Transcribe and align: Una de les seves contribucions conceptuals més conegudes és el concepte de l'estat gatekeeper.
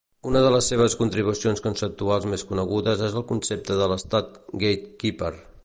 Una 0.27 0.39
de 0.43 0.51
les 0.53 0.69
seves 0.71 0.95
contribucions 1.01 1.61
conceptuals 1.67 2.25
més 2.31 2.45
conegudes 2.53 3.05
és 3.09 3.19
el 3.21 3.29
concepte 3.33 3.79
de 3.83 3.91
l'estat 3.93 4.33
gatekeeper. 4.65 5.33